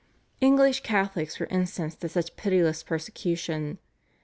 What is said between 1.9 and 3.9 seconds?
at such pitiless persecution.